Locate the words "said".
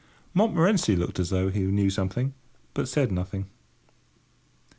2.87-3.11